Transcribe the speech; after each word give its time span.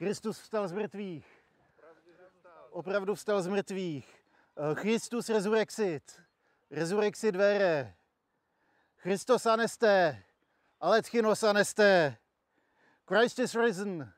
Kristus 0.00 0.40
vstal 0.40 0.68
z 0.68 0.72
mrtvých. 0.72 1.26
Opravdu 2.72 3.14
vstal 3.14 3.42
z 3.42 3.46
mrtvých. 3.46 4.08
Eh, 4.56 4.74
Christus 4.74 5.28
resurrexit. 5.28 6.22
Resurrexit 6.70 7.36
vere. 7.36 7.94
Christos 8.96 9.46
aneste. 9.46 10.24
Aletchinos 10.80 11.44
aneste. 11.44 12.16
Christ 13.04 13.38
is 13.38 13.54
risen. 13.54 14.12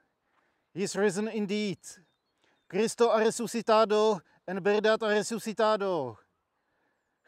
He 0.74 0.82
is 0.82 0.94
risen 0.94 1.28
indeed. 1.28 1.82
Cristo 2.68 3.10
a 3.10 3.18
resuscitado 3.18 4.22
en 4.46 4.62
verdad 4.62 5.02
a 5.02 5.08
resuscitado. 5.08 6.16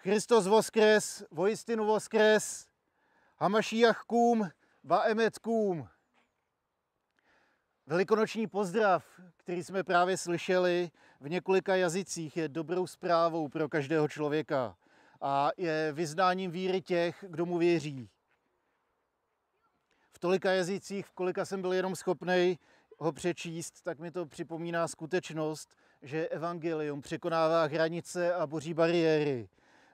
Christos 0.02 0.46
voskres, 0.46 1.26
vojistinu 1.30 1.84
voskres. 1.84 2.68
Hamashiach 3.40 4.06
kum, 4.06 4.46
va 4.84 5.10
emet 5.10 5.42
kum. 5.42 5.90
Velikonoční 7.86 8.46
pozdrav, 8.46 9.04
který 9.36 9.64
jsme 9.64 9.84
právě 9.84 10.16
slyšeli 10.16 10.90
v 11.20 11.28
několika 11.28 11.76
jazycích, 11.76 12.36
je 12.36 12.48
dobrou 12.48 12.86
zprávou 12.86 13.48
pro 13.48 13.68
každého 13.68 14.08
člověka 14.08 14.76
a 15.20 15.50
je 15.56 15.92
vyznáním 15.92 16.50
víry 16.50 16.82
těch, 16.82 17.24
kdo 17.28 17.46
mu 17.46 17.58
věří. 17.58 18.08
V 20.12 20.18
tolika 20.18 20.52
jazycích, 20.52 21.06
v 21.06 21.12
kolika 21.12 21.44
jsem 21.44 21.62
byl 21.62 21.72
jenom 21.72 21.96
schopný 21.96 22.58
ho 22.98 23.12
přečíst, 23.12 23.82
tak 23.82 23.98
mi 23.98 24.10
to 24.10 24.26
připomíná 24.26 24.88
skutečnost, 24.88 25.76
že 26.02 26.28
evangelium 26.28 27.00
překonává 27.02 27.64
hranice 27.64 28.34
a 28.34 28.46
boří 28.46 28.74
bariéry. 28.74 29.48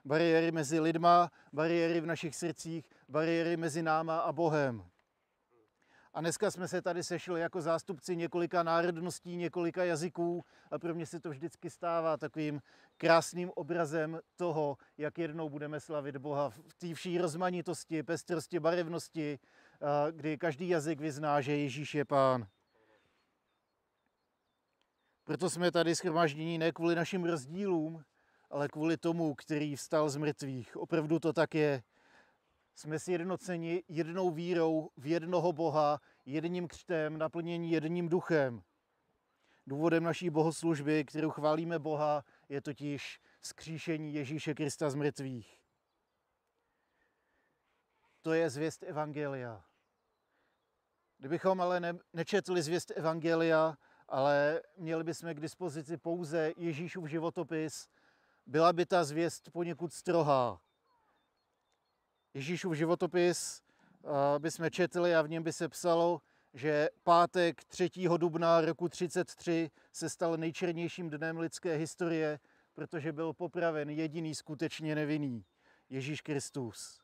Bariéry 0.05 0.51
mezi 0.51 0.79
lidma, 0.79 1.31
bariéry 1.53 2.01
v 2.01 2.05
našich 2.05 2.35
srdcích, 2.35 2.85
bariéry 3.09 3.57
mezi 3.57 3.83
náma 3.83 4.19
a 4.19 4.31
Bohem. 4.31 4.90
A 6.13 6.21
dneska 6.21 6.51
jsme 6.51 6.67
se 6.67 6.81
tady 6.81 7.03
sešli 7.03 7.41
jako 7.41 7.61
zástupci 7.61 8.15
několika 8.15 8.63
národností, 8.63 9.35
několika 9.35 9.83
jazyků 9.83 10.45
a 10.71 10.79
pro 10.79 10.95
mě 10.95 11.05
se 11.05 11.19
to 11.19 11.29
vždycky 11.29 11.69
stává 11.69 12.17
takovým 12.17 12.61
krásným 12.97 13.51
obrazem 13.55 14.19
toho, 14.35 14.77
jak 14.97 15.17
jednou 15.17 15.49
budeme 15.49 15.79
slavit 15.79 16.17
Boha 16.17 16.49
v 16.49 16.73
té 16.77 16.93
vší 16.93 17.17
rozmanitosti, 17.17 18.03
pestrosti, 18.03 18.59
barevnosti, 18.59 19.39
kdy 20.11 20.37
každý 20.37 20.69
jazyk 20.69 20.99
vyzná, 20.99 21.41
že 21.41 21.57
Ježíš 21.57 21.95
je 21.95 22.05
Pán. 22.05 22.47
Proto 25.23 25.49
jsme 25.49 25.71
tady 25.71 25.95
schromáždění 25.95 26.57
ne 26.57 26.71
kvůli 26.71 26.95
našim 26.95 27.23
rozdílům, 27.23 28.03
ale 28.49 28.67
kvůli 28.67 28.97
tomu, 28.97 29.35
který 29.35 29.75
vstal 29.75 30.09
z 30.09 30.17
mrtvých. 30.17 30.77
Opravdu 30.77 31.19
to 31.19 31.33
tak 31.33 31.55
je. 31.55 31.83
Jsme 32.81 32.99
si 32.99 33.11
jednoceni 33.11 33.83
jednou 33.87 34.31
vírou 34.31 34.89
v 34.97 35.07
jednoho 35.07 35.53
Boha, 35.53 36.01
jedním 36.25 36.67
křtem, 36.67 37.17
naplnění 37.17 37.71
jedním 37.71 38.09
duchem. 38.09 38.63
Důvodem 39.67 40.03
naší 40.03 40.29
bohoslužby, 40.29 41.05
kterou 41.05 41.29
chválíme 41.29 41.79
Boha, 41.79 42.23
je 42.49 42.61
totiž 42.61 43.19
skříšení 43.41 44.13
Ježíše 44.13 44.53
Krista 44.53 44.89
z 44.89 44.95
mrtvých. 44.95 45.57
To 48.21 48.33
je 48.33 48.49
zvěst 48.49 48.83
Evangelia. 48.83 49.63
Kdybychom 51.17 51.61
ale 51.61 51.79
ne, 51.79 51.93
nečetli 52.13 52.61
zvěst 52.61 52.91
Evangelia, 52.95 53.77
ale 54.07 54.61
měli 54.77 55.03
bychom 55.03 55.33
k 55.33 55.39
dispozici 55.39 55.97
pouze 55.97 56.53
Ježíšův 56.57 57.09
životopis, 57.09 57.87
byla 58.45 58.73
by 58.73 58.85
ta 58.85 59.03
zvěst 59.03 59.51
poněkud 59.51 59.93
strohá. 59.93 60.61
Ježíšův 62.33 62.73
životopis 62.73 63.63
bychom 64.39 64.69
četli 64.69 65.15
a 65.15 65.21
v 65.21 65.29
něm 65.29 65.43
by 65.43 65.53
se 65.53 65.69
psalo, 65.69 66.21
že 66.53 66.89
pátek 67.03 67.63
3. 67.63 67.89
dubna 68.17 68.61
roku 68.61 68.89
33 68.89 69.71
se 69.91 70.09
stal 70.09 70.37
nejčernějším 70.37 71.09
dnem 71.09 71.37
lidské 71.37 71.75
historie, 71.75 72.39
protože 72.73 73.11
byl 73.11 73.33
popraven 73.33 73.89
jediný 73.89 74.35
skutečně 74.35 74.95
nevinný, 74.95 75.45
Ježíš 75.89 76.21
Kristus. 76.21 77.01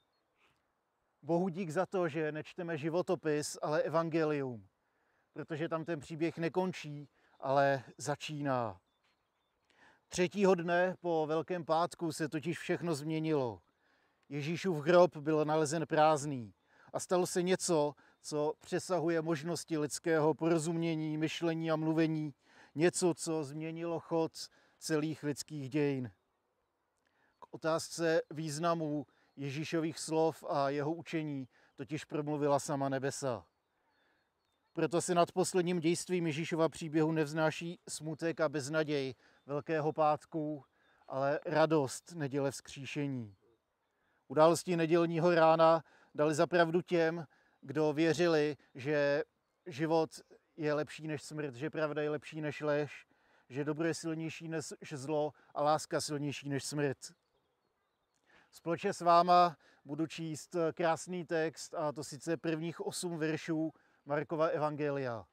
Bohu 1.22 1.50
dík 1.50 1.70
za 1.70 1.86
to, 1.86 2.08
že 2.08 2.32
nečteme 2.32 2.78
životopis, 2.78 3.58
ale 3.62 3.82
evangelium, 3.82 4.68
protože 5.34 5.70
tam 5.70 5.86
ten 5.86 6.00
příběh 6.00 6.38
nekončí, 6.38 7.10
ale 7.40 7.84
začíná. 7.98 8.80
Třetího 10.08 10.56
dne 10.56 10.96
po 11.00 11.26
Velkém 11.28 11.66
pátku 11.66 12.12
se 12.12 12.30
totiž 12.30 12.60
všechno 12.60 12.96
změnilo. 12.96 13.62
Ježíšův 14.30 14.86
hrob 14.86 15.18
byl 15.18 15.46
nalezen 15.46 15.88
prázdný 15.88 16.54
a 16.94 17.00
stalo 17.00 17.28
se 17.28 17.42
něco, 17.42 17.96
co 18.22 18.54
přesahuje 18.60 19.22
možnosti 19.22 19.78
lidského 19.78 20.34
porozumění, 20.34 21.18
myšlení 21.18 21.72
a 21.72 21.76
mluvení, 21.76 22.34
něco, 22.76 23.14
co 23.14 23.44
změnilo 23.44 24.00
chod 24.00 24.32
celých 24.80 25.24
lidských 25.24 25.70
dějin. 25.70 26.12
K 27.40 27.48
otázce 27.52 28.22
významu 28.32 29.06
Ježíšových 29.36 30.00
slov 30.00 30.44
a 30.50 30.70
jeho 30.70 30.94
učení 30.94 31.48
totiž 31.76 32.06
promluvila 32.06 32.60
sama 32.60 32.90
nebesa. 32.90 33.46
Proto 34.74 35.02
se 35.02 35.16
nad 35.16 35.32
posledním 35.32 35.80
dějstvím 35.80 36.28
Ježíšova 36.28 36.70
příběhu 36.70 37.12
nevznáší 37.12 37.80
smutek 37.90 38.40
a 38.40 38.50
beznaděj 38.50 39.16
Velkého 39.46 39.94
pátku, 39.94 40.64
ale 41.08 41.40
radost 41.46 42.12
neděle 42.16 42.52
vzkříšení. 42.52 43.36
Události 44.28 44.78
nedělního 44.78 45.36
rána 45.36 45.84
dali 46.16 46.36
zapravdu 46.36 46.82
těm, 46.82 47.28
kdo 47.62 47.94
věřili, 47.94 48.58
že 48.76 49.24
život 49.66 50.10
je 50.58 50.74
lepší 50.74 51.08
než 51.08 51.24
smrt, 51.24 51.56
že 51.56 51.70
pravda 51.70 52.02
je 52.02 52.10
lepší 52.10 52.42
než 52.42 52.62
lež, 52.62 53.08
že 53.50 53.64
dobro 53.64 53.88
je 53.88 53.94
silnější 53.94 54.48
než 54.48 54.94
zlo 54.94 55.34
a 55.56 55.64
láska 55.64 56.02
silnější 56.02 56.50
než 56.50 56.64
smrt. 56.64 56.98
Společně 58.52 58.94
s 58.94 59.02
váma 59.02 59.58
budu 59.86 60.08
číst 60.08 60.56
krásný 60.74 61.26
text, 61.26 61.74
a 61.74 61.92
to 61.92 62.04
sice 62.04 62.38
prvních 62.38 62.82
osm 62.82 63.18
veršů 63.18 63.72
Markova 64.06 64.48
Evangelia. 64.48 65.26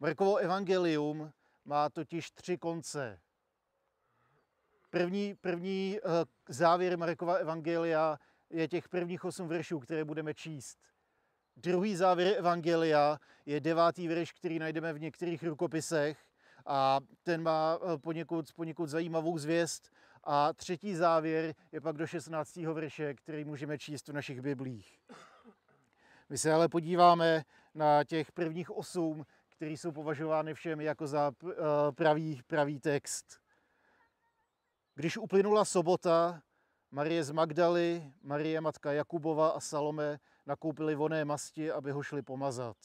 Markovo 0.00 0.36
Evangelium 0.36 1.32
má 1.64 1.90
totiž 1.90 2.30
tři 2.30 2.58
konce. 2.58 3.20
První, 4.92 5.34
první 5.34 5.98
eh, 5.98 6.24
závěr 6.48 6.98
Markova 6.98 7.34
Evangelia 7.34 8.18
je 8.50 8.68
těch 8.68 8.88
prvních 8.88 9.24
osm 9.24 9.48
veršů, 9.48 9.80
které 9.80 10.04
budeme 10.04 10.34
číst. 10.34 10.78
Druhý 11.56 11.96
závěr 11.96 12.34
Evangelia 12.38 13.18
je 13.46 13.60
devátý 13.60 14.08
verš, 14.08 14.32
který 14.32 14.58
najdeme 14.58 14.92
v 14.92 15.00
některých 15.00 15.42
rukopisech 15.42 16.18
a 16.66 17.00
ten 17.22 17.42
má 17.42 17.78
eh, 17.82 17.98
poněkud, 17.98 18.52
poněkud 18.52 18.88
zajímavou 18.88 19.38
zvěst. 19.38 19.90
A 20.24 20.52
třetí 20.52 20.94
závěr 20.94 21.54
je 21.72 21.80
pak 21.80 21.96
do 21.96 22.06
16. 22.06 22.56
verše, 22.56 23.14
který 23.14 23.44
můžeme 23.44 23.78
číst 23.78 24.08
v 24.08 24.12
našich 24.12 24.40
biblích. 24.40 24.98
My 26.28 26.38
se 26.38 26.52
ale 26.52 26.68
podíváme 26.68 27.44
na 27.74 28.04
těch 28.04 28.32
prvních 28.32 28.70
osm, 28.70 29.26
které 29.48 29.70
jsou 29.70 29.92
považovány 29.92 30.54
všem 30.54 30.80
jako 30.80 31.06
za 31.06 31.32
eh, 31.50 31.54
pravý, 31.92 32.40
pravý 32.46 32.80
text. 32.80 33.41
Když 34.94 35.16
uplynula 35.16 35.64
sobota, 35.64 36.42
Marie 36.90 37.24
z 37.24 37.30
Magdaly, 37.30 38.12
Marie 38.22 38.60
matka 38.60 38.92
Jakubova 38.92 39.48
a 39.48 39.60
Salome 39.60 40.20
nakoupili 40.46 40.94
voné 40.94 41.24
masti, 41.24 41.70
aby 41.70 41.90
ho 41.90 42.02
šli 42.02 42.22
pomazat. 42.22 42.76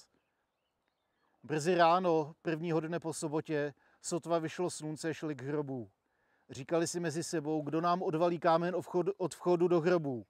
Brzy 1.43 1.75
ráno, 1.75 2.35
prvního 2.41 2.79
dne 2.79 2.99
po 2.99 3.13
sobotě, 3.13 3.73
sotva 4.01 4.39
vyšlo 4.39 4.69
slunce, 4.69 5.13
šli 5.13 5.35
k 5.35 5.41
hrobu. 5.41 5.89
Říkali 6.49 6.87
si 6.87 6.99
mezi 6.99 7.23
sebou, 7.23 7.61
kdo 7.61 7.81
nám 7.81 8.01
odvalí 8.01 8.39
kámen 8.39 8.75
od 9.17 9.35
vchodu 9.35 9.67
do 9.67 9.81
hrobu. 9.81 10.25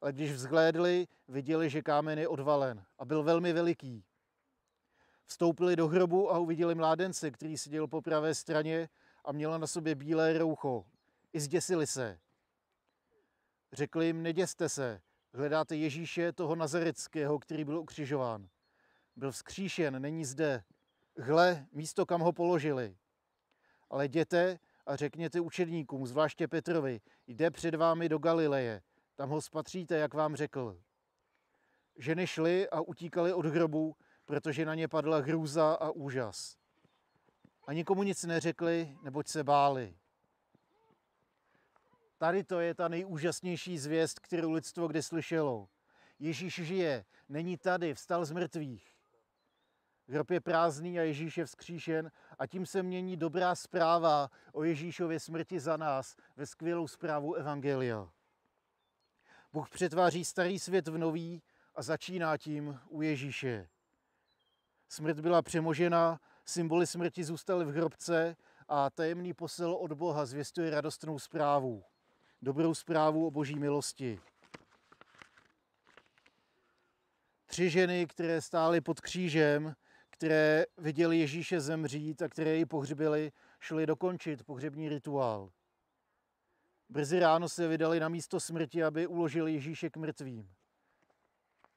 Ale 0.00 0.12
když 0.12 0.32
vzhlédli, 0.32 1.08
viděli, 1.28 1.70
že 1.70 1.82
kámen 1.82 2.18
je 2.18 2.28
odvalen 2.28 2.84
a 2.98 3.04
byl 3.04 3.22
velmi 3.22 3.52
veliký. 3.52 4.04
Vstoupili 5.24 5.76
do 5.76 5.88
hrobu 5.88 6.32
a 6.32 6.38
uviděli 6.38 6.74
mládence, 6.74 7.30
který 7.30 7.58
seděl 7.58 7.86
po 7.86 8.02
pravé 8.02 8.34
straně 8.34 8.88
a 9.26 9.32
měl 9.32 9.58
na 9.58 9.66
sobě 9.66 9.94
bílé 9.94 10.38
roucho. 10.38 10.86
I 11.32 11.40
zděsili 11.40 11.86
se. 11.86 12.18
Řekli 13.72 14.06
jim, 14.06 14.22
neděste 14.22 14.68
se, 14.68 15.00
hledáte 15.34 15.76
Ježíše, 15.76 16.32
toho 16.32 16.56
Nazareckého, 16.56 17.38
který 17.38 17.64
byl 17.64 17.78
ukřižován. 17.78 18.48
Byl 19.16 19.32
vzkříšen, 19.32 20.02
není 20.02 20.24
zde. 20.24 20.64
Hle, 21.18 21.66
místo, 21.72 22.06
kam 22.06 22.20
ho 22.20 22.32
položili. 22.32 22.96
Ale 23.90 24.04
jděte 24.04 24.58
a 24.86 24.96
řekněte 24.96 25.40
učedníkům, 25.40 26.06
zvláště 26.06 26.48
Petrovi, 26.48 27.00
jde 27.26 27.50
před 27.50 27.74
vámi 27.74 28.08
do 28.08 28.18
Galileje, 28.18 28.82
tam 29.14 29.30
ho 29.30 29.42
spatříte, 29.42 29.96
jak 29.96 30.14
vám 30.14 30.36
řekl. 30.36 30.80
Ženy 31.96 32.26
šly 32.26 32.68
a 32.68 32.80
utíkaly 32.80 33.32
od 33.32 33.46
hrobu, 33.46 33.96
protože 34.24 34.64
na 34.64 34.74
ně 34.74 34.88
padla 34.88 35.18
hrůza 35.18 35.74
a 35.74 35.90
úžas. 35.90 36.56
A 37.66 37.72
nikomu 37.72 38.02
nic 38.02 38.24
neřekli, 38.24 38.98
neboť 39.02 39.28
se 39.28 39.44
báli. 39.44 39.96
Tady 42.18 42.44
to 42.44 42.60
je 42.60 42.74
ta 42.74 42.88
nejúžasnější 42.88 43.78
zvěst, 43.78 44.20
kterou 44.20 44.52
lidstvo 44.52 44.88
kdy 44.88 45.02
slyšelo. 45.02 45.68
Ježíš 46.18 46.54
žije, 46.54 47.04
není 47.28 47.56
tady, 47.56 47.94
vstal 47.94 48.24
z 48.24 48.30
mrtvých. 48.30 48.96
Hrob 50.08 50.30
je 50.30 50.40
prázdný 50.40 50.98
a 50.98 51.02
Ježíš 51.02 51.38
je 51.38 51.44
vzkříšen 51.44 52.12
a 52.38 52.46
tím 52.46 52.66
se 52.66 52.82
mění 52.82 53.16
dobrá 53.16 53.54
zpráva 53.54 54.30
o 54.52 54.64
Ježíšově 54.64 55.20
smrti 55.20 55.60
za 55.60 55.76
nás 55.76 56.16
ve 56.36 56.46
skvělou 56.46 56.88
zprávu 56.88 57.34
Evangelia. 57.34 58.10
Bůh 59.52 59.70
přetváří 59.70 60.24
starý 60.24 60.58
svět 60.58 60.88
v 60.88 60.98
nový 60.98 61.42
a 61.74 61.82
začíná 61.82 62.36
tím 62.36 62.80
u 62.88 63.02
Ježíše. 63.02 63.68
Smrt 64.88 65.20
byla 65.20 65.42
přemožena, 65.42 66.20
symboly 66.46 66.86
smrti 66.86 67.24
zůstaly 67.24 67.64
v 67.64 67.68
hrobce 67.68 68.36
a 68.68 68.90
tajemný 68.90 69.34
posel 69.34 69.72
od 69.74 69.92
Boha 69.92 70.26
zvěstuje 70.26 70.70
radostnou 70.70 71.18
zprávu. 71.18 71.84
Dobrou 72.42 72.74
zprávu 72.74 73.26
o 73.26 73.30
boží 73.30 73.58
milosti. 73.58 74.20
Tři 77.46 77.70
ženy, 77.70 78.06
které 78.06 78.42
stály 78.42 78.80
pod 78.80 79.00
křížem, 79.00 79.74
které 80.10 80.64
viděli 80.78 81.18
Ježíše 81.18 81.60
zemřít 81.60 82.22
a 82.22 82.28
které 82.28 82.56
ji 82.56 82.66
pohřbili, 82.66 83.32
šly 83.60 83.86
dokončit 83.86 84.44
pohřební 84.44 84.88
rituál. 84.88 85.50
Brzy 86.88 87.20
ráno 87.20 87.48
se 87.48 87.68
vydali 87.68 88.00
na 88.00 88.08
místo 88.08 88.40
smrti, 88.40 88.84
aby 88.84 89.06
uložili 89.06 89.52
Ježíše 89.52 89.90
k 89.90 89.96
mrtvým. 89.96 90.54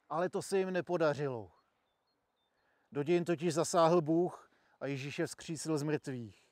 Ale 0.09 0.29
to 0.29 0.41
se 0.41 0.57
jim 0.57 0.71
nepodařilo. 0.71 1.51
Do 2.91 3.03
dějin 3.03 3.25
totiž 3.25 3.53
zasáhl 3.53 4.01
Bůh 4.01 4.48
a 4.79 4.85
Ježíše 4.85 5.27
vzkřísil 5.27 5.77
z 5.77 5.83
mrtvých. 5.83 6.43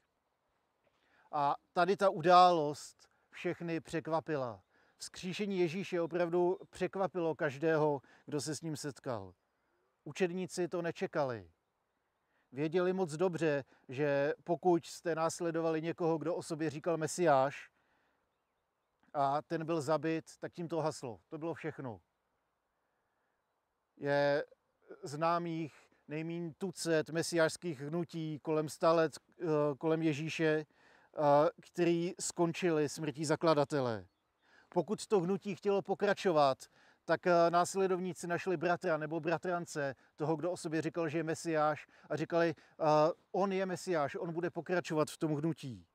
A 1.31 1.56
tady 1.74 1.97
ta 1.97 2.09
událost 2.09 3.09
všechny 3.29 3.79
překvapila. 3.79 4.63
Vzkříšení 4.97 5.59
Ježíše 5.59 6.01
opravdu 6.01 6.59
překvapilo 6.69 7.35
každého, 7.35 8.01
kdo 8.25 8.41
se 8.41 8.56
s 8.56 8.62
ním 8.62 8.77
setkal. 8.77 9.33
Učedníci 10.03 10.68
to 10.68 10.81
nečekali. 10.81 11.51
Věděli 12.51 12.94
moc 12.94 13.12
dobře, 13.12 13.63
že 13.89 14.33
pokud 14.44 14.85
jste 14.85 15.15
následovali 15.15 15.81
někoho, 15.81 16.18
kdo 16.18 16.35
o 16.35 16.44
sobě 16.44 16.69
říkal 16.69 16.97
Mesiáš, 16.97 17.69
a 19.13 19.41
ten 19.41 19.65
byl 19.65 19.81
zabit, 19.81 20.38
tak 20.39 20.53
tím 20.53 20.68
to 20.68 20.81
haslo. 20.81 21.21
To 21.27 21.38
bylo 21.38 21.53
všechno. 21.53 22.01
Je 23.97 24.45
známých 25.03 25.87
nejmín 26.07 26.54
tucet 26.57 27.09
mesiářských 27.09 27.81
hnutí 27.81 28.39
kolem 28.39 28.69
stalet, 28.69 29.19
eh, 29.42 29.45
kolem 29.77 30.01
Ježíše, 30.01 30.65
eh, 30.65 31.50
který 31.62 32.13
skončili 32.19 32.89
smrtí 32.89 33.25
zakladatele. 33.25 34.06
Pokud 34.69 35.07
to 35.07 35.19
hnutí 35.19 35.56
chtělo 35.56 35.81
pokračovat, 35.81 36.57
tak 37.06 37.27
eh, 37.27 37.31
následovníci 37.50 38.27
našli 38.27 38.57
bratra 38.57 38.98
nebo 38.98 39.19
bratrance 39.19 39.95
toho, 40.15 40.36
kdo 40.36 40.51
o 40.51 40.57
sobě 40.57 40.81
říkal, 40.81 41.09
že 41.09 41.18
je 41.18 41.24
mesiáš 41.24 41.88
a 42.10 42.15
říkali, 42.15 42.56
on 43.31 43.51
je 43.51 43.65
mesiáš, 43.65 44.15
on 44.15 44.33
bude 44.33 44.50
pokračovat 44.50 45.10
v 45.10 45.18
tom 45.18 45.36
hnutí. 45.36 45.86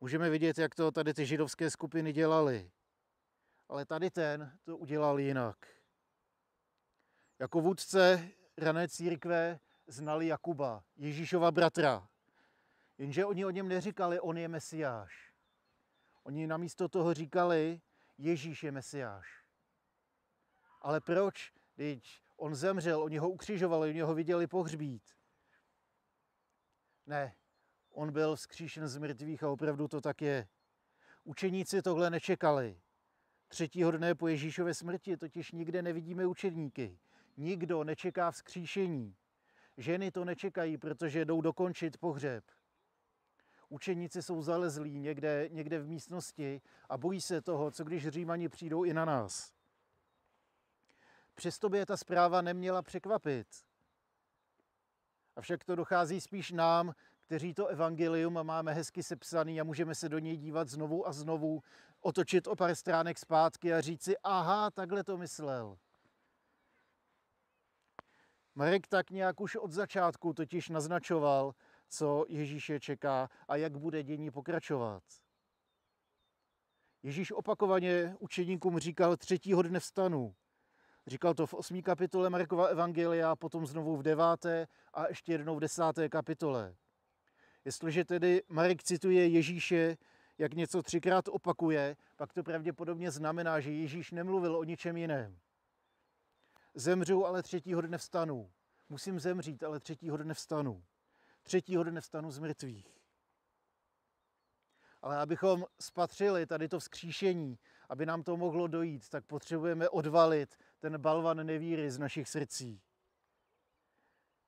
Můžeme 0.00 0.30
vidět, 0.30 0.58
jak 0.58 0.74
to 0.74 0.92
tady 0.92 1.14
ty 1.14 1.26
židovské 1.26 1.70
skupiny 1.70 2.12
dělali. 2.12 2.70
Ale 3.68 3.84
tady 3.84 4.10
ten 4.10 4.58
to 4.64 4.76
udělal 4.76 5.20
jinak. 5.20 5.75
Jako 7.38 7.60
vůdce 7.60 8.28
rané 8.56 8.88
církve 8.88 9.60
znali 9.86 10.26
Jakuba, 10.26 10.84
Ježíšova 10.96 11.50
bratra. 11.50 12.08
Jenže 12.98 13.24
oni 13.24 13.44
o 13.44 13.50
něm 13.50 13.68
neříkali, 13.68 14.20
on 14.20 14.38
je 14.38 14.48
mesiáš. 14.48 15.32
Oni 16.22 16.46
namísto 16.46 16.88
toho 16.88 17.14
říkali, 17.14 17.80
Ježíš 18.18 18.62
je 18.62 18.72
mesiáš. 18.72 19.44
Ale 20.80 21.00
proč? 21.00 21.52
Když 21.74 22.22
on 22.36 22.54
zemřel, 22.54 23.02
oni 23.02 23.18
ho 23.18 23.30
ukřižovali, 23.30 23.90
oni 23.90 24.00
ho 24.00 24.14
viděli 24.14 24.46
pohřbít. 24.46 25.02
Ne, 27.06 27.34
on 27.90 28.12
byl 28.12 28.36
vzkříšen 28.36 28.88
z 28.88 28.98
mrtvých 28.98 29.42
a 29.42 29.50
opravdu 29.50 29.88
to 29.88 30.00
tak 30.00 30.22
je. 30.22 30.48
Učeníci 31.24 31.82
tohle 31.82 32.10
nečekali. 32.10 32.80
Třetího 33.48 33.90
dne 33.90 34.14
po 34.14 34.28
Ježíšově 34.28 34.74
smrti 34.74 35.16
totiž 35.16 35.52
nikde 35.52 35.82
nevidíme 35.82 36.26
učedníky. 36.26 36.98
Nikdo 37.36 37.84
nečeká 37.84 38.30
vzkříšení. 38.30 39.16
Ženy 39.76 40.10
to 40.10 40.24
nečekají, 40.24 40.78
protože 40.78 41.24
jdou 41.24 41.40
dokončit 41.40 41.98
pohřeb. 41.98 42.44
Učeníci 43.68 44.22
jsou 44.22 44.42
zalezlí 44.42 45.00
někde, 45.00 45.48
někde 45.52 45.78
v 45.78 45.88
místnosti 45.88 46.60
a 46.88 46.98
bojí 46.98 47.20
se 47.20 47.40
toho, 47.40 47.70
co 47.70 47.84
když 47.84 48.08
římani 48.08 48.48
přijdou 48.48 48.84
i 48.84 48.94
na 48.94 49.04
nás. 49.04 49.52
Přesto 51.34 51.68
by 51.68 51.78
je 51.78 51.86
ta 51.86 51.96
zpráva 51.96 52.42
neměla 52.42 52.82
překvapit. 52.82 53.46
Avšak 55.36 55.64
to 55.64 55.76
dochází 55.76 56.20
spíš 56.20 56.52
nám, 56.52 56.94
kteří 57.26 57.54
to 57.54 57.66
evangelium 57.66 58.42
máme 58.42 58.72
hezky 58.72 59.02
sepsaný 59.02 59.60
a 59.60 59.64
můžeme 59.64 59.94
se 59.94 60.08
do 60.08 60.18
něj 60.18 60.36
dívat 60.36 60.68
znovu 60.68 61.08
a 61.08 61.12
znovu, 61.12 61.62
otočit 62.00 62.46
o 62.46 62.56
pár 62.56 62.74
stránek 62.74 63.18
zpátky 63.18 63.74
a 63.74 63.80
říct 63.80 64.02
si, 64.02 64.18
aha, 64.18 64.70
takhle 64.70 65.04
to 65.04 65.16
myslel. 65.16 65.78
Marek 68.56 68.86
tak 68.86 69.10
nějak 69.10 69.40
už 69.40 69.56
od 69.56 69.72
začátku 69.72 70.32
totiž 70.32 70.68
naznačoval, 70.68 71.52
co 71.88 72.24
Ježíše 72.28 72.80
čeká 72.80 73.30
a 73.48 73.56
jak 73.56 73.78
bude 73.78 74.02
dění 74.02 74.30
pokračovat. 74.30 75.02
Ježíš 77.02 77.32
opakovaně 77.32 78.16
učeníkům 78.18 78.78
říkal 78.78 79.16
třetího 79.16 79.62
dne 79.62 79.80
vstanu. 79.80 80.34
Říkal 81.06 81.34
to 81.34 81.46
v 81.46 81.54
osmý 81.54 81.82
kapitole 81.82 82.30
Markova 82.30 82.66
Evangelia, 82.66 83.36
potom 83.36 83.66
znovu 83.66 83.96
v 83.96 84.02
deváté 84.02 84.66
a 84.94 85.08
ještě 85.08 85.32
jednou 85.32 85.56
v 85.56 85.60
desáté 85.60 86.08
kapitole. 86.08 86.76
Jestliže 87.64 88.04
tedy 88.04 88.42
Marek 88.48 88.82
cituje 88.82 89.28
Ježíše, 89.28 89.96
jak 90.38 90.54
něco 90.54 90.82
třikrát 90.82 91.28
opakuje, 91.28 91.96
pak 92.16 92.32
to 92.32 92.42
pravděpodobně 92.42 93.10
znamená, 93.10 93.60
že 93.60 93.72
Ježíš 93.72 94.10
nemluvil 94.10 94.56
o 94.56 94.64
ničem 94.64 94.96
jiném. 94.96 95.38
Zemřu, 96.78 97.26
ale 97.26 97.42
třetího 97.42 97.80
dne 97.80 97.98
vstanu. 97.98 98.52
Musím 98.88 99.20
zemřít, 99.20 99.62
ale 99.62 99.80
třetího 99.80 100.16
dne 100.16 100.34
vstanu. 100.34 100.84
Třetího 101.42 101.82
dne 101.82 102.00
vstanu 102.00 102.30
z 102.30 102.38
mrtvých. 102.38 103.00
Ale 105.02 105.18
abychom 105.18 105.64
spatřili 105.80 106.46
tady 106.46 106.68
to 106.68 106.78
vzkříšení, 106.78 107.58
aby 107.88 108.06
nám 108.06 108.22
to 108.22 108.36
mohlo 108.36 108.66
dojít, 108.66 109.08
tak 109.08 109.24
potřebujeme 109.24 109.88
odvalit 109.88 110.56
ten 110.80 110.98
balvan 110.98 111.46
nevíry 111.46 111.90
z 111.90 111.98
našich 111.98 112.28
srdcí. 112.28 112.82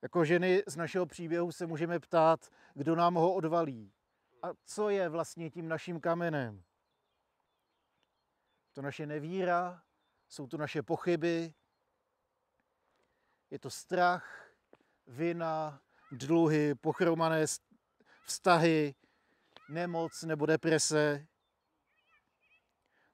Jako 0.03 0.25
ženy 0.25 0.63
z 0.67 0.77
našeho 0.77 1.07
příběhu 1.07 1.53
se 1.53 1.67
můžeme 1.67 2.01
ptát, 2.01 2.49
kdo 2.75 2.97
nám 2.97 3.15
ho 3.15 3.35
odvalí. 3.35 3.93
A 4.43 4.49
co 4.65 4.91
je 4.91 5.09
vlastně 5.09 5.51
tím 5.51 5.69
naším 5.69 6.01
kamenem? 6.01 6.63
To 8.73 8.83
naše 8.83 9.07
nevíra, 9.07 9.83
jsou 10.29 10.47
to 10.47 10.57
naše 10.57 10.83
pochyby, 10.83 11.55
je 13.51 13.59
to 13.59 13.71
strach, 13.71 14.51
vina, 15.07 15.81
dluhy, 16.13 16.75
pochromané 16.75 17.45
vztahy, 18.25 18.95
nemoc 19.69 20.23
nebo 20.23 20.47
deprese. 20.47 21.27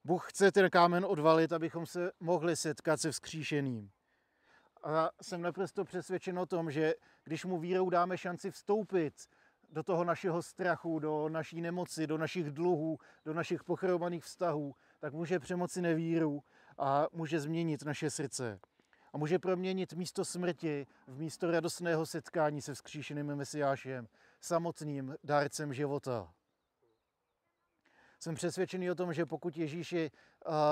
Bůh 0.03 0.29
chce 0.29 0.51
ten 0.51 0.69
kámen 0.69 1.05
odvalit, 1.05 1.53
abychom 1.53 1.85
se 1.85 2.11
mohli 2.19 2.55
setkat 2.55 3.01
se 3.01 3.11
vzkříšeným. 3.11 3.91
A 4.83 5.09
jsem 5.21 5.41
naprosto 5.41 5.85
přesvědčen 5.85 6.39
o 6.39 6.45
tom, 6.45 6.71
že 6.71 6.93
když 7.23 7.45
mu 7.45 7.59
vírou 7.59 7.89
dáme 7.89 8.17
šanci 8.17 8.51
vstoupit 8.51 9.13
do 9.69 9.83
toho 9.83 10.03
našeho 10.03 10.41
strachu, 10.41 10.99
do 10.99 11.29
naší 11.29 11.61
nemoci, 11.61 12.07
do 12.07 12.17
našich 12.17 12.51
dluhů, 12.51 12.97
do 13.25 13.33
našich 13.33 13.63
pochromaných 13.63 14.23
vztahů, 14.23 14.75
tak 14.99 15.13
může 15.13 15.39
přemoci 15.39 15.81
nevíru 15.81 16.43
a 16.77 17.07
může 17.11 17.39
změnit 17.39 17.83
naše 17.83 18.09
srdce. 18.09 18.59
A 19.15 19.17
může 19.17 19.39
proměnit 19.39 19.93
místo 19.93 20.25
smrti 20.25 20.87
v 21.07 21.19
místo 21.19 21.51
radostného 21.51 22.05
setkání 22.05 22.61
se 22.61 22.73
vzkříšeným 22.73 23.35
Mesiášem, 23.35 24.07
samotným 24.41 25.15
dárcem 25.23 25.73
života. 25.73 26.33
Jsem 28.19 28.35
přesvědčený 28.35 28.91
o 28.91 28.95
tom, 28.95 29.13
že 29.13 29.25
pokud 29.25 29.57
Ježíši 29.57 30.11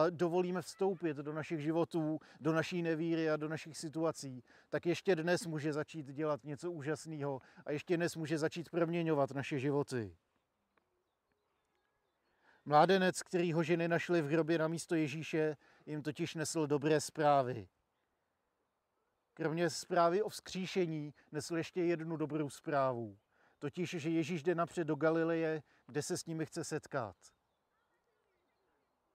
dovolíme 0.10 0.62
vstoupit 0.62 1.18
do 1.18 1.34
našich 1.34 1.62
životů, 1.62 2.20
do 2.40 2.54
naší 2.54 2.82
nevíry 2.82 3.30
a 3.30 3.38
do 3.38 3.50
našich 3.50 3.78
situací, 3.78 4.44
tak 4.70 4.86
ještě 4.86 5.16
dnes 5.16 5.46
může 5.46 5.74
začít 5.74 6.06
dělat 6.06 6.44
něco 6.44 6.72
úžasného 6.72 7.42
a 7.66 7.72
ještě 7.72 7.98
dnes 7.98 8.16
může 8.16 8.38
začít 8.38 8.70
proměňovat 8.70 9.32
naše 9.32 9.60
životy. 9.60 10.16
Mládenec, 12.66 13.22
který 13.22 13.54
ho 13.54 13.64
ženy 13.64 13.88
našly 13.88 14.22
v 14.22 14.32
hrobě 14.32 14.58
na 14.58 14.68
místo 14.68 14.96
Ježíše, 14.96 15.58
jim 15.86 16.02
totiž 16.02 16.36
nesl 16.36 16.68
dobré 16.68 17.02
zprávy. 17.02 17.68
Kromě 19.34 19.70
zprávy 19.70 20.22
o 20.22 20.30
vzkříšení 20.30 21.14
nesl 21.32 21.58
ještě 21.58 21.84
jednu 21.84 22.18
dobrou 22.18 22.50
zprávu. 22.50 23.18
Totiž, 23.60 23.90
že 23.90 24.10
Ježíš 24.10 24.44
jde 24.44 24.56
napřed 24.56 24.84
do 24.84 24.96
Galileje, 24.96 25.64
kde 25.88 26.02
se 26.02 26.18
s 26.18 26.26
nimi 26.26 26.46
chce 26.46 26.64
setkat. 26.64 27.16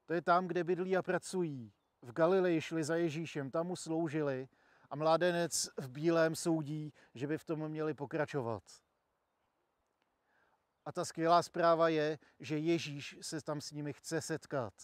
To 0.07 0.15
je 0.15 0.23
tam, 0.23 0.47
kde 0.47 0.65
bydlí 0.65 0.97
a 0.97 1.03
pracují. 1.03 1.73
v 2.03 2.13
Galileji 2.13 2.61
šli 2.61 2.85
za 2.85 2.97
Ježíšem, 2.97 3.51
tam 3.51 3.67
mu 3.67 3.77
sloužili 3.77 4.49
a 4.91 4.97
mládenec 4.97 5.71
v 5.77 5.89
bílém 5.89 6.37
soudí, 6.37 6.93
že 7.15 7.27
by 7.27 7.39
v 7.39 7.45
tom 7.45 7.69
měli 7.69 7.95
pokračovat. 7.95 8.63
A 10.85 10.93
ta 10.93 11.05
skvělá 11.05 11.43
zpráva 11.43 11.89
je, 11.89 12.19
že 12.41 12.59
Ježíš 12.59 13.17
se 13.21 13.41
tam 13.41 13.61
s 13.61 13.71
nimi 13.71 13.93
chce 13.93 14.21
setkat. 14.21 14.75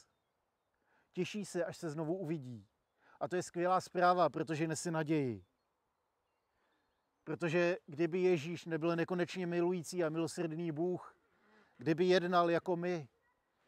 Těší 1.13 1.45
se, 1.45 1.65
až 1.65 1.77
se 1.77 1.91
znovu 1.91 2.17
uvidí. 2.17 2.67
A 3.21 3.29
to 3.29 3.37
je 3.37 3.43
skvělá 3.43 3.81
zpráva, 3.81 4.29
protože 4.29 4.69
nese 4.69 4.91
naději. 4.91 5.45
Protože 7.25 7.77
kdyby 7.87 8.23
Ježíš 8.23 8.65
nebyl 8.65 8.97
nekonečně 8.97 9.47
milující 9.47 10.05
a 10.05 10.09
milosrdný 10.09 10.73
Bůh, 10.73 11.17
kdyby 11.77 12.05
jednal 12.05 12.51
jako 12.51 12.77
my, 12.77 13.09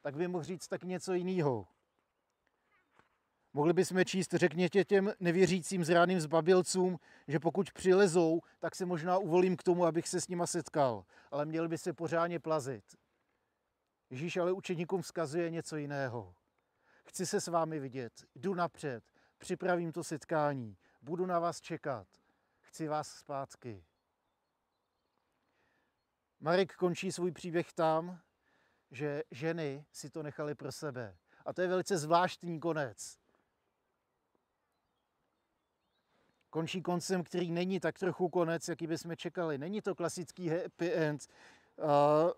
tak 0.02 0.16
by 0.16 0.28
mohl 0.28 0.44
říct 0.44 0.68
tak 0.68 0.84
něco 0.84 1.12
jiného. 1.12 1.68
Mohli 3.52 3.72
bychom 3.72 4.04
číst, 4.04 4.34
řekněte 4.34 4.84
těm 4.84 5.12
nevěřícím 5.20 5.84
zrádným 5.84 6.20
zbabilcům, 6.20 6.98
že 7.28 7.40
pokud 7.40 7.72
přilezou, 7.72 8.40
tak 8.58 8.74
se 8.74 8.86
možná 8.86 9.18
uvolím 9.18 9.56
k 9.56 9.62
tomu, 9.62 9.84
abych 9.86 10.08
se 10.08 10.20
s 10.20 10.28
nima 10.28 10.46
setkal. 10.46 11.04
Ale 11.30 11.46
měli 11.46 11.68
by 11.68 11.78
se 11.78 11.92
pořádně 11.92 12.40
plazit. 12.40 12.84
Ježíš 14.10 14.36
ale 14.36 14.52
učeníkům 14.52 15.02
vzkazuje 15.02 15.50
něco 15.50 15.76
jiného. 15.76 16.34
Chci 17.04 17.26
se 17.26 17.40
s 17.40 17.48
vámi 17.48 17.80
vidět, 17.80 18.12
jdu 18.34 18.54
napřed, 18.54 19.04
připravím 19.38 19.92
to 19.92 20.04
setkání, 20.04 20.76
budu 21.02 21.26
na 21.26 21.38
vás 21.38 21.60
čekat, 21.60 22.06
chci 22.60 22.88
vás 22.88 23.08
zpátky. 23.08 23.84
Marek 26.40 26.74
končí 26.74 27.12
svůj 27.12 27.32
příběh 27.32 27.72
tam, 27.72 28.20
že 28.90 29.22
ženy 29.30 29.84
si 29.92 30.10
to 30.10 30.22
nechali 30.22 30.54
pro 30.54 30.72
sebe. 30.72 31.16
A 31.44 31.52
to 31.52 31.62
je 31.62 31.68
velice 31.68 31.98
zvláštní 31.98 32.60
konec. 32.60 33.18
končí 36.56 36.82
koncem, 36.82 37.24
který 37.24 37.52
není 37.52 37.80
tak 37.80 37.98
trochu 37.98 38.28
konec, 38.28 38.68
jaký 38.68 38.86
bychom 38.86 39.16
čekali. 39.16 39.58
Není 39.58 39.80
to 39.82 39.94
klasický 39.94 40.48
happy 40.48 40.92
end 40.92 41.26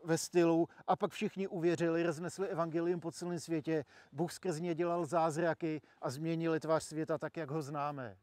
ve 0.05 0.19
stylu 0.19 0.69
a 0.87 0.97
pak 0.97 1.13
všichni 1.13 1.49
uvěřili, 1.49 2.03
roznesli 2.03 2.49
evangelium 2.49 3.01
po 3.01 3.13
celém 3.13 3.41
světě, 3.41 3.85
Bůh 4.13 4.33
skrz 4.33 4.61
ně 4.61 4.75
dělal 4.75 5.07
zázraky 5.07 5.81
a 6.03 6.11
změnili 6.11 6.61
tvář 6.61 6.85
světa 6.85 7.19
tak, 7.19 7.37
jak 7.37 7.51
ho 7.51 7.63
známe. 7.63 8.19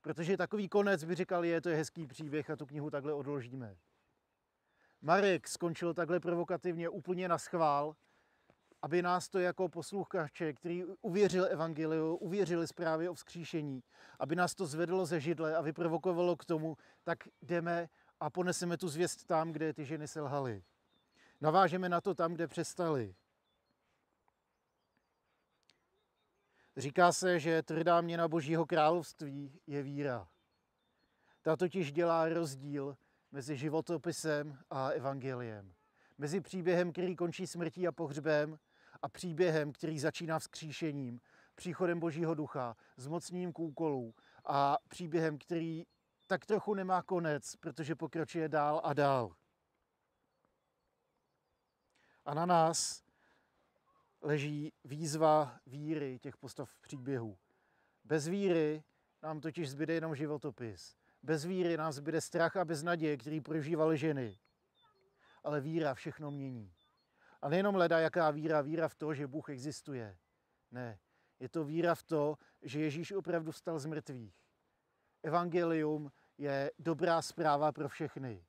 Protože 0.00 0.36
takový 0.36 0.68
konec 0.68 1.04
by 1.04 1.14
říkali, 1.14 1.48
je 1.48 1.60
to 1.60 1.68
je 1.68 1.76
hezký 1.76 2.06
příběh 2.06 2.50
a 2.50 2.56
tu 2.56 2.66
knihu 2.66 2.90
takhle 2.90 3.12
odložíme. 3.12 3.76
Marek 5.02 5.48
skončil 5.48 5.94
takhle 5.94 6.20
provokativně 6.20 6.88
úplně 6.88 7.28
na 7.28 7.38
schvál, 7.38 7.96
aby 8.82 9.02
nás 9.02 9.28
to 9.28 9.38
jako 9.38 9.68
posluchače, 9.68 10.52
který 10.52 10.84
uvěřil 10.84 11.46
evangeliu, 11.50 12.16
uvěřili 12.16 12.66
zprávě 12.66 13.10
o 13.10 13.14
vzkříšení, 13.14 13.82
aby 14.18 14.36
nás 14.36 14.54
to 14.54 14.66
zvedlo 14.66 15.06
ze 15.06 15.20
židle 15.20 15.56
a 15.56 15.60
vyprovokovalo 15.60 16.36
k 16.36 16.44
tomu, 16.44 16.76
tak 17.04 17.18
jdeme 17.42 17.88
a 18.20 18.30
poneseme 18.30 18.76
tu 18.76 18.88
zvěst 18.88 19.26
tam, 19.26 19.52
kde 19.52 19.72
ty 19.72 19.84
ženy 19.84 20.08
selhaly. 20.08 20.62
Navážeme 21.40 21.88
na 21.88 22.00
to 22.00 22.14
tam, 22.14 22.34
kde 22.34 22.48
přestali. 22.48 23.14
Říká 26.76 27.12
se, 27.12 27.40
že 27.40 27.62
tvrdá 27.62 28.00
měna 28.00 28.28
Božího 28.28 28.66
království 28.66 29.60
je 29.66 29.82
víra. 29.82 30.28
Ta 31.42 31.56
totiž 31.56 31.92
dělá 31.92 32.28
rozdíl 32.28 32.96
mezi 33.32 33.56
životopisem 33.56 34.58
a 34.70 34.88
evangeliem. 34.88 35.74
Mezi 36.18 36.40
příběhem, 36.40 36.92
který 36.92 37.16
končí 37.16 37.46
smrtí 37.46 37.88
a 37.88 37.92
pohřbem, 37.92 38.58
a 39.02 39.08
příběhem, 39.08 39.72
který 39.72 39.98
začíná 39.98 40.38
vzkříšením, 40.38 41.20
příchodem 41.54 42.00
Božího 42.00 42.34
ducha, 42.34 42.76
zmocněním 42.96 43.52
k 43.52 43.58
úkolů 43.58 44.14
a 44.44 44.78
příběhem, 44.88 45.38
který 45.38 45.86
tak 46.26 46.46
trochu 46.46 46.74
nemá 46.74 47.02
konec, 47.02 47.56
protože 47.56 47.94
pokračuje 47.94 48.48
dál 48.48 48.80
a 48.84 48.92
dál. 48.92 49.36
A 52.24 52.34
na 52.34 52.46
nás 52.46 53.04
leží 54.20 54.72
výzva 54.84 55.60
víry 55.66 56.18
těch 56.18 56.36
postav 56.36 56.70
příběhů. 56.80 57.38
Bez 58.04 58.26
víry 58.26 58.84
nám 59.22 59.40
totiž 59.40 59.70
zbyde 59.70 59.94
jenom 59.94 60.16
životopis. 60.16 60.96
Bez 61.22 61.44
víry 61.44 61.76
nám 61.76 61.92
zbyde 61.92 62.20
strach 62.20 62.56
a 62.56 62.64
beznaděje, 62.64 63.16
který 63.16 63.40
prožívaly 63.40 63.98
ženy. 63.98 64.38
Ale 65.44 65.60
víra 65.60 65.94
všechno 65.94 66.30
mění. 66.30 66.74
A 67.42 67.48
nejenom 67.48 67.74
leda, 67.74 67.98
jaká 67.98 68.30
víra, 68.30 68.60
víra 68.60 68.88
v 68.88 68.94
to, 68.94 69.14
že 69.14 69.26
Bůh 69.26 69.48
existuje. 69.48 70.18
Ne, 70.70 70.98
je 71.40 71.48
to 71.48 71.64
víra 71.64 71.94
v 71.94 72.02
to, 72.02 72.38
že 72.62 72.80
Ježíš 72.80 73.12
opravdu 73.12 73.52
vstal 73.52 73.78
z 73.78 73.86
mrtvých. 73.86 74.45
Evangelium 75.26 76.12
je 76.38 76.70
dobrá 76.78 77.22
zpráva 77.22 77.72
pro 77.72 77.88
všechny. 77.88 78.44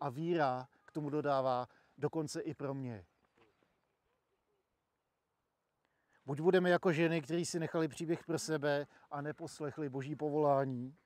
A 0.00 0.08
víra 0.08 0.68
k 0.84 0.92
tomu 0.92 1.10
dodává 1.10 1.68
dokonce 1.98 2.40
i 2.40 2.54
pro 2.54 2.74
mě. 2.74 3.06
Buď 6.26 6.40
budeme 6.40 6.70
jako 6.70 6.92
ženy, 6.92 7.22
kteří 7.22 7.46
si 7.46 7.60
nechali 7.60 7.88
příběh 7.88 8.24
pro 8.24 8.38
sebe 8.38 8.86
a 9.10 9.20
neposlechli 9.20 9.88
boží 9.88 10.16
povolání, 10.16 10.96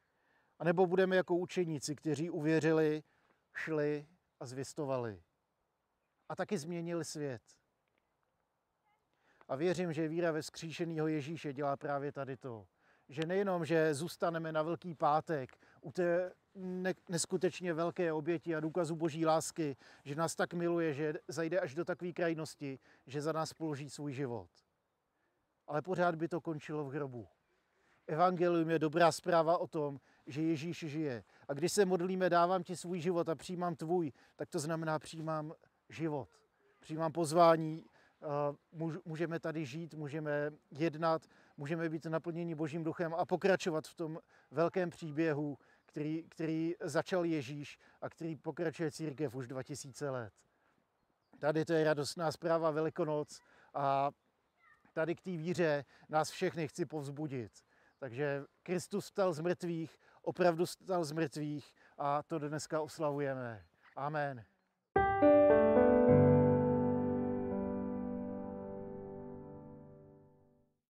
anebo 0.59 0.87
budeme 0.87 1.17
jako 1.17 1.37
učeníci, 1.37 1.95
kteří 1.95 2.31
uvěřili, 2.31 3.03
šli 3.55 4.07
a 4.41 4.47
zvěstovali 4.47 5.23
a 6.29 6.37
taky 6.37 6.59
změnil 6.59 7.05
svět. 7.05 7.43
A 9.49 9.57
věřím, 9.57 9.93
že 9.93 10.09
víra 10.09 10.33
ve 10.33 10.43
skříšenýho 10.43 11.07
Ježíše 11.07 11.53
dělá 11.53 11.77
právě 11.77 12.13
tady 12.13 12.37
to. 12.37 12.67
Že 13.09 13.27
nejenom, 13.27 13.65
že 13.65 13.95
zůstaneme 13.95 14.53
na 14.53 14.63
Velký 14.63 14.95
pátek 14.95 15.59
u 15.81 15.93
té 15.93 16.33
neskutečně 17.09 17.75
velké 17.75 18.13
oběti 18.13 18.57
a 18.57 18.61
důkazu 18.61 18.97
boží 18.97 19.27
lásky, 19.27 19.77
že 20.05 20.15
nás 20.15 20.35
tak 20.35 20.55
miluje, 20.55 20.95
že 20.95 21.15
zajde 21.29 21.61
až 21.61 21.75
do 21.75 21.85
takové 21.85 22.13
krajnosti, 22.13 22.79
že 23.07 23.23
za 23.23 23.33
nás 23.33 23.53
položí 23.53 23.91
svůj 23.91 24.13
život. 24.13 24.51
Ale 25.67 25.83
pořád 25.83 26.15
by 26.15 26.29
to 26.29 26.41
končilo 26.41 26.85
v 26.85 26.93
hrobu. 26.93 27.29
Evangelium 28.07 28.71
je 28.71 28.79
dobrá 28.79 29.13
zpráva 29.13 29.59
o 29.59 29.67
tom, 29.67 30.01
že 30.27 30.43
Ježíš 30.43 30.79
žije. 30.79 31.25
A 31.49 31.53
když 31.53 31.73
se 31.73 31.85
modlíme, 31.85 32.31
dávám 32.31 32.63
ti 32.63 32.77
svůj 32.77 33.01
život 33.01 33.29
a 33.29 33.35
přijímám 33.35 33.77
tvůj, 33.77 34.13
tak 34.37 34.49
to 34.49 34.59
znamená 34.59 34.99
přijímám 34.99 35.53
život. 35.89 36.29
Přijímám 36.81 37.13
pozvání, 37.13 37.85
můžeme 39.05 39.41
tady 39.41 39.65
žít, 39.65 39.95
můžeme 39.95 40.51
jednat, 40.71 41.27
můžeme 41.59 41.89
být 41.89 42.07
naplněni 42.07 42.55
Božím 42.55 42.85
duchem 42.85 43.15
a 43.15 43.25
pokračovat 43.25 43.87
v 43.87 43.95
tom 43.95 44.19
velkém 44.51 44.91
příběhu, 44.91 45.59
který, 45.87 46.23
který 46.29 46.75
začal 46.81 47.25
Ježíš 47.25 47.79
a 48.01 48.09
který 48.09 48.37
pokračuje 48.37 48.91
církev 48.91 49.35
už 49.35 49.49
2000 49.49 50.11
let. 50.11 50.33
Tady 51.39 51.65
to 51.65 51.73
je 51.73 51.85
radostná 51.85 52.33
zpráva 52.33 52.71
Velikonoc 52.71 53.41
a 53.75 54.11
tady 54.93 55.15
k 55.15 55.21
té 55.21 55.31
víře 55.31 55.85
nás 56.09 56.31
všechny 56.31 56.69
chci 56.69 56.87
povzbudit. 56.87 57.53
Takže 57.99 58.45
Kristus 58.63 59.07
stal 59.07 59.33
z 59.33 59.41
mrtvých, 59.41 59.99
opravdu 60.23 60.67
stal 60.67 61.05
z 61.05 61.13
mrtvých 61.13 61.75
a 61.99 62.23
to 62.23 62.39
dneska 62.39 62.81
oslavujeme. 62.81 63.65
Amen. 63.97 64.45